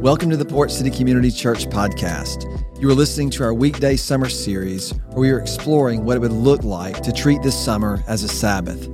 [0.00, 2.46] Welcome to the Port City Community Church podcast.
[2.80, 6.30] You are listening to our weekday summer series where we are exploring what it would
[6.30, 8.88] look like to treat this summer as a Sabbath.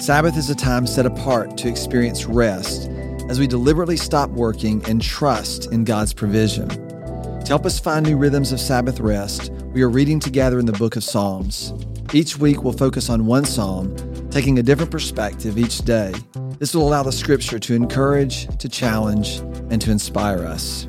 [0.00, 2.88] Sabbath is a time set apart to experience rest
[3.28, 6.68] as we deliberately stop working and trust in God's provision.
[6.68, 10.72] To help us find new rhythms of Sabbath rest, we are reading together in the
[10.74, 11.74] book of Psalms.
[12.12, 13.96] Each week we'll focus on one psalm,
[14.30, 16.14] taking a different perspective each day.
[16.60, 19.38] This will allow the scripture to encourage, to challenge,
[19.70, 20.86] and to inspire us.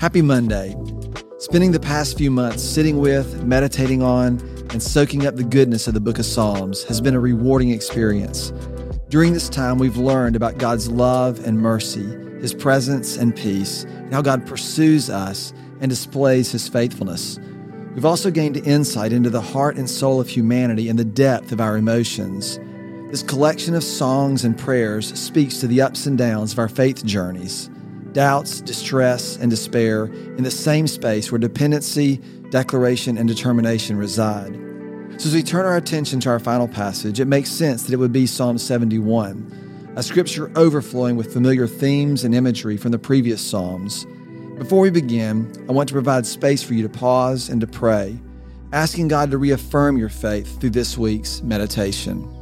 [0.00, 0.74] Happy Monday.
[1.36, 5.92] Spending the past few months sitting with, meditating on, and soaking up the goodness of
[5.92, 8.50] the book of Psalms has been a rewarding experience.
[9.10, 12.06] During this time, we've learned about God's love and mercy,
[12.40, 17.38] His presence and peace, and how God pursues us and displays His faithfulness.
[17.94, 21.60] We've also gained insight into the heart and soul of humanity and the depth of
[21.60, 22.58] our emotions.
[23.10, 27.06] This collection of songs and prayers speaks to the ups and downs of our faith
[27.06, 27.68] journeys,
[28.12, 32.18] doubts, distress, and despair in the same space where dependency,
[32.50, 34.52] declaration, and determination reside.
[35.16, 37.96] So, as we turn our attention to our final passage, it makes sense that it
[37.96, 43.40] would be Psalm 71, a scripture overflowing with familiar themes and imagery from the previous
[43.40, 44.04] Psalms.
[44.58, 48.20] Before we begin, I want to provide space for you to pause and to pray,
[48.74, 52.34] asking God to reaffirm your faith through this week's meditation.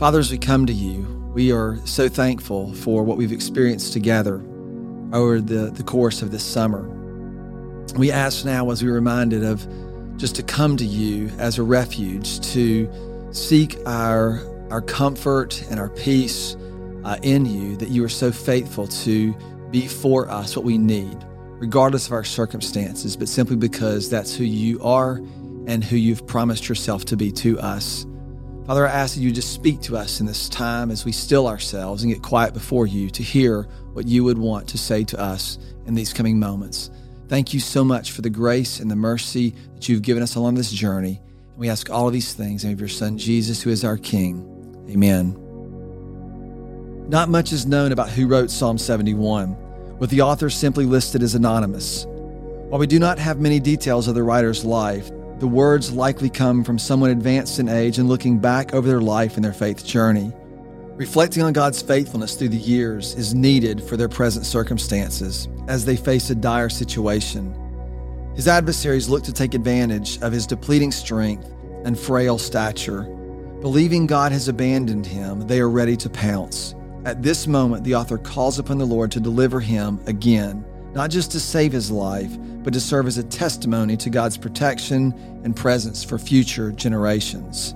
[0.00, 1.02] Father, as we come to you,
[1.34, 4.36] we are so thankful for what we've experienced together
[5.12, 6.88] over the, the course of this summer.
[7.98, 9.68] We ask now, as we're reminded of
[10.16, 12.88] just to come to you as a refuge, to
[13.30, 14.40] seek our,
[14.70, 16.56] our comfort and our peace
[17.04, 19.34] uh, in you, that you are so faithful to
[19.70, 21.26] be for us what we need,
[21.58, 25.16] regardless of our circumstances, but simply because that's who you are
[25.66, 28.06] and who you've promised yourself to be to us.
[28.70, 31.48] Father, I ask that you just speak to us in this time as we still
[31.48, 33.64] ourselves and get quiet before you to hear
[33.94, 36.88] what you would want to say to us in these coming moments.
[37.26, 40.54] Thank you so much for the grace and the mercy that you've given us along
[40.54, 41.20] this journey.
[41.50, 43.70] And we ask all of these things in the name of your Son, Jesus, who
[43.70, 44.46] is our King.
[44.88, 45.36] Amen.
[47.08, 51.34] Not much is known about who wrote Psalm 71, with the author simply listed as
[51.34, 52.04] anonymous.
[52.06, 56.62] While we do not have many details of the writer's life, the words likely come
[56.62, 60.30] from someone advanced in age and looking back over their life and their faith journey.
[60.96, 65.96] Reflecting on God's faithfulness through the years is needed for their present circumstances as they
[65.96, 67.54] face a dire situation.
[68.36, 71.50] His adversaries look to take advantage of his depleting strength
[71.86, 73.04] and frail stature.
[73.62, 76.74] Believing God has abandoned him, they are ready to pounce.
[77.06, 81.30] At this moment, the author calls upon the Lord to deliver him again, not just
[81.32, 82.30] to save his life,
[82.62, 85.12] but to serve as a testimony to God's protection
[85.44, 87.74] and presence for future generations.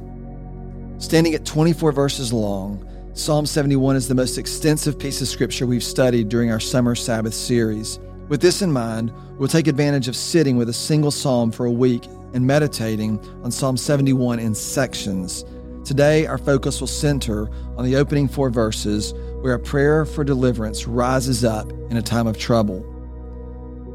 [0.99, 5.85] Standing at 24 verses long, Psalm 71 is the most extensive piece of scripture we've
[5.85, 7.99] studied during our summer Sabbath series.
[8.29, 11.71] With this in mind, we'll take advantage of sitting with a single psalm for a
[11.71, 15.45] week and meditating on Psalm 71 in sections.
[15.85, 20.87] Today, our focus will center on the opening four verses where a prayer for deliverance
[20.87, 22.94] rises up in a time of trouble.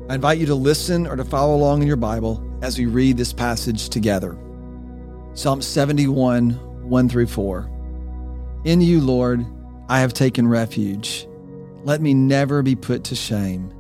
[0.10, 3.16] I invite you to listen or to follow along in your Bible as we read
[3.16, 4.36] this passage together.
[5.36, 6.50] Psalm 71,
[6.90, 7.70] 1 through 4.
[8.66, 9.46] In you, Lord,
[9.88, 11.28] I have taken refuge.
[11.84, 13.72] Let me never be put to shame.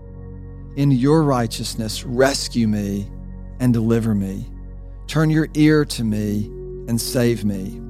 [0.75, 3.09] In your righteousness, rescue me
[3.59, 4.45] and deliver me.
[5.07, 6.45] Turn your ear to me
[6.87, 7.81] and save me.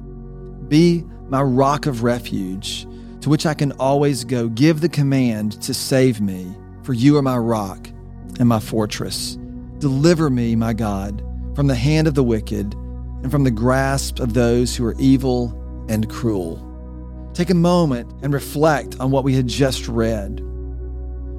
[0.66, 2.86] Be my rock of refuge,
[3.20, 4.48] to which I can always go.
[4.48, 7.90] Give the command to save me, for you are my rock
[8.38, 9.36] and my fortress.
[9.78, 11.22] Deliver me, my God,
[11.54, 15.56] from the hand of the wicked and from the grasp of those who are evil
[15.88, 16.66] and cruel.
[17.34, 20.40] Take a moment and reflect on what we had just read.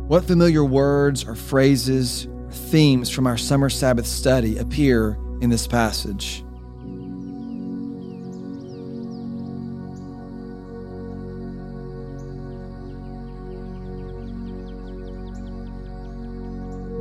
[0.08, 5.68] What familiar words or phrases or themes from our summer Sabbath study appear in this
[5.68, 6.44] passage?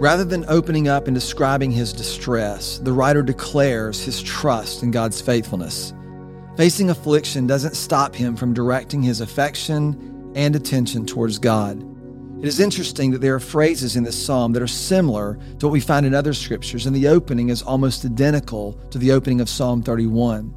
[0.01, 5.21] Rather than opening up and describing his distress, the writer declares his trust in God's
[5.21, 5.93] faithfulness.
[6.57, 11.85] Facing affliction doesn't stop him from directing his affection and attention towards God.
[12.41, 15.73] It is interesting that there are phrases in this psalm that are similar to what
[15.73, 19.51] we find in other scriptures, and the opening is almost identical to the opening of
[19.51, 20.55] Psalm 31.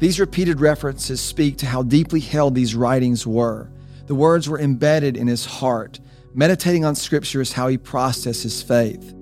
[0.00, 3.70] These repeated references speak to how deeply held these writings were.
[4.06, 6.00] The words were embedded in his heart,
[6.36, 9.14] Meditating on Scripture is how he processes faith.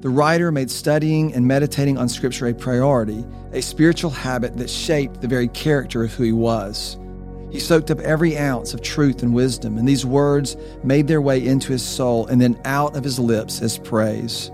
[0.00, 3.22] The writer made studying and meditating on Scripture a priority,
[3.52, 6.96] a spiritual habit that shaped the very character of who he was.
[7.50, 11.46] He soaked up every ounce of truth and wisdom, and these words made their way
[11.46, 14.50] into his soul and then out of his lips as praise.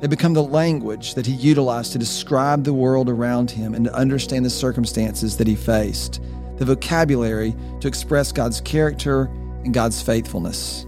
[0.00, 3.94] They become the language that he utilized to describe the world around him and to
[3.94, 6.20] understand the circumstances that he faced,
[6.56, 9.26] the vocabulary to express God's character
[9.62, 10.84] and God's faithfulness.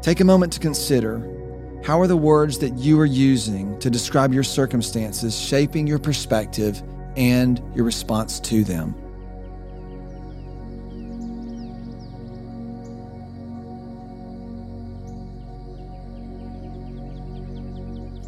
[0.00, 1.18] Take a moment to consider
[1.84, 6.82] how are the words that you are using to describe your circumstances shaping your perspective
[7.16, 8.94] and your response to them?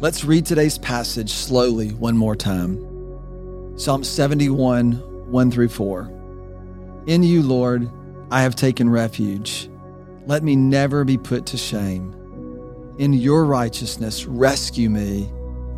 [0.01, 2.77] Let's read today's passage slowly one more time.
[3.77, 4.93] Psalm 71,
[5.31, 7.03] 1 through 4.
[7.07, 7.89] In you, Lord,
[8.29, 9.70] I have taken refuge.
[10.27, 12.15] Let me never be put to shame.
[12.99, 15.31] In your righteousness, rescue me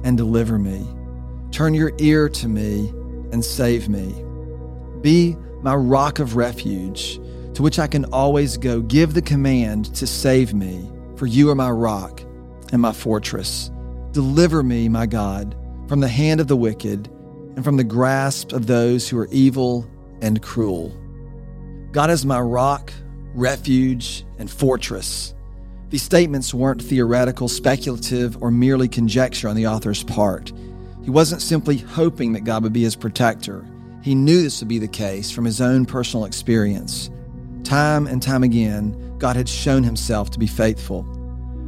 [0.04, 0.86] and deliver me.
[1.52, 2.90] Turn your ear to me
[3.32, 4.14] and save me.
[5.02, 7.22] Be my rock of refuge,
[7.54, 8.82] to which I can always go.
[8.82, 12.22] Give the command to save me, for you are my rock
[12.72, 13.72] and my fortress.
[14.12, 15.56] Deliver me, my God,
[15.88, 17.08] from the hand of the wicked
[17.56, 19.90] and from the grasp of those who are evil
[20.22, 20.98] and cruel.
[21.92, 22.92] God is my rock,
[23.34, 25.34] refuge, and fortress.
[25.90, 30.52] These statements weren't theoretical, speculative, or merely conjecture on the author's part.
[31.04, 33.66] He wasn't simply hoping that God would be his protector.
[34.02, 37.10] He knew this would be the case from his own personal experience.
[37.64, 41.06] Time and time again, God had shown himself to be faithful.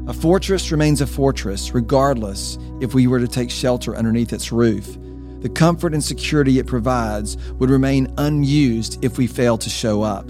[0.08, 4.98] A fortress remains a fortress, regardless if we were to take shelter underneath its roof.
[5.42, 10.30] The comfort and security it provides would remain unused if we fail to show up.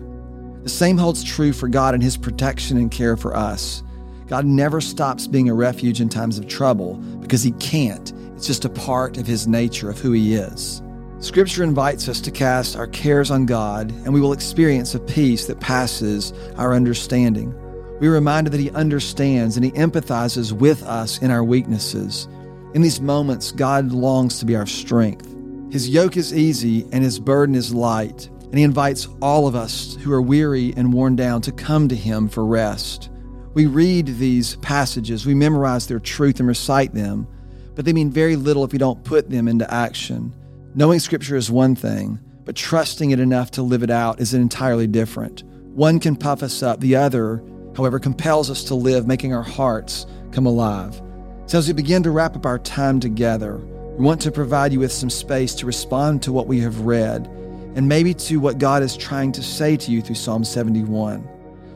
[0.66, 3.84] The same holds true for God and His protection and care for us.
[4.26, 8.12] God never stops being a refuge in times of trouble because He can't.
[8.36, 10.82] It's just a part of His nature, of who He is.
[11.20, 15.46] Scripture invites us to cast our cares on God, and we will experience a peace
[15.46, 17.54] that passes our understanding.
[18.00, 22.28] We are reminded that He understands and He empathizes with us in our weaknesses.
[22.74, 25.32] In these moments, God longs to be our strength.
[25.72, 29.98] His yoke is easy and His burden is light, and He invites all of us
[30.00, 33.10] who are weary and worn down to come to Him for rest.
[33.54, 37.28] We read these passages, we memorize their truth and recite them,
[37.76, 40.34] but they mean very little if we don't put them into action.
[40.74, 44.88] Knowing Scripture is one thing, but trusting it enough to live it out is entirely
[44.88, 45.44] different.
[45.74, 47.44] One can puff us up, the other
[47.76, 51.02] however, compels us to live, making our hearts come alive.
[51.48, 54.80] So, as we begin to wrap up our time together, we want to provide you
[54.80, 57.30] with some space to respond to what we have read
[57.76, 61.28] and maybe to what God is trying to say to you through Psalm 71.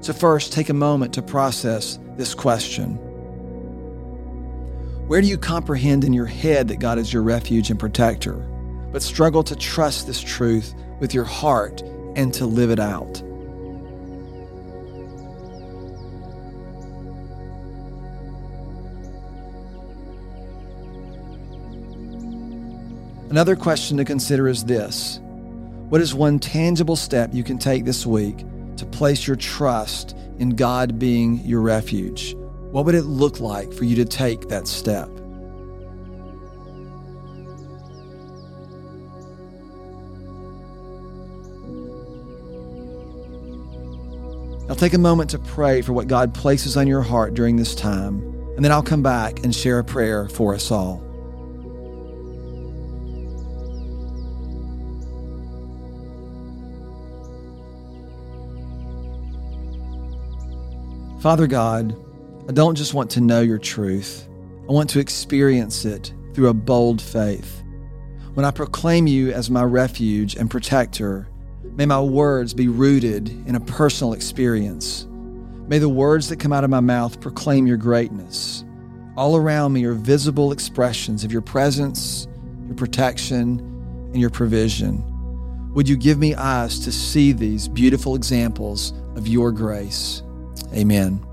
[0.02, 2.96] So, first, take a moment to process this question
[5.08, 8.36] Where do you comprehend in your head that God is your refuge and protector,
[8.92, 11.82] but struggle to trust this truth with your heart
[12.16, 13.22] and to live it out?
[23.30, 25.20] Another question to consider is this
[25.90, 28.46] What is one tangible step you can take this week
[28.78, 32.36] to place your trust in God being your refuge?
[32.70, 35.10] What would it look like for you to take that step?
[44.68, 47.74] Now take a moment to pray for what God places on your heart during this
[47.74, 48.20] time,
[48.56, 51.09] and then I'll come back and share a prayer for us all.
[61.20, 61.98] Father God,
[62.48, 64.30] I don't just want to know your truth,
[64.70, 67.62] I want to experience it through a bold faith.
[68.36, 71.28] When I proclaim you as my refuge and protector,
[71.76, 75.08] may my words be rooted in a personal experience.
[75.68, 78.64] May the words that come out of my mouth proclaim your greatness.
[79.18, 82.30] All around me are visible expressions of your presence,
[82.66, 83.60] your protection,
[84.14, 85.04] and your provision.
[85.74, 90.24] Would you give me eyes to see these beautiful examples of your grace?
[90.74, 91.26] Amen.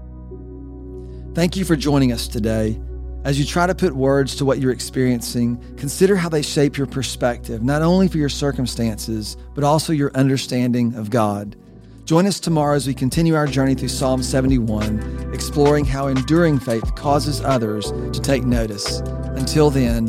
[1.35, 2.81] Thank you for joining us today.
[3.25, 6.87] As you try to put words to what you're experiencing, consider how they shape your
[6.87, 11.57] perspective, not only for your circumstances, but also your understanding of God.
[12.05, 16.95] Join us tomorrow as we continue our journey through Psalm 71, exploring how enduring faith
[16.95, 19.01] causes others to take notice.
[19.35, 20.07] Until then,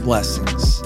[0.00, 0.82] blessings.